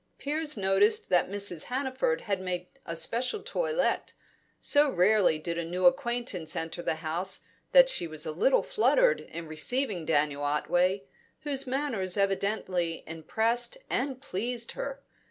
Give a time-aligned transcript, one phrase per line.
[0.17, 1.65] Piers noticed that Mrs.
[1.65, 4.13] Hannaford had made a special toilet;
[4.59, 9.21] so rarely did a new acquaintance enter the house that she was a little fluttered
[9.21, 11.03] in receiving Daniel Otway,
[11.41, 15.03] whose manners evidently impressed and pleased her.